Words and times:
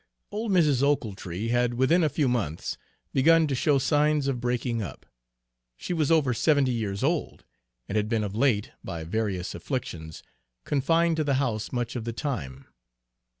Old 0.31 0.51
Mrs. 0.51 0.81
Ochiltree 0.81 1.49
had 1.49 1.75
within 1.75 2.03
a 2.03 2.09
few 2.09 2.27
months 2.27 2.75
begun 3.13 3.45
to 3.45 3.53
show 3.53 3.77
signs 3.77 4.27
of 4.27 4.41
breaking 4.41 4.81
up. 4.81 5.05
She 5.77 5.93
was 5.93 6.09
over 6.09 6.33
seventy 6.33 6.71
years 6.71 7.03
old, 7.03 7.45
and 7.87 7.95
had 7.95 8.09
been 8.09 8.23
of 8.23 8.33
late, 8.35 8.71
by 8.83 9.03
various 9.03 9.53
afflictions, 9.53 10.23
confined 10.65 11.17
to 11.17 11.23
the 11.23 11.35
house 11.35 11.71
much 11.71 11.95
of 11.95 12.05
the 12.05 12.13
time. 12.13 12.65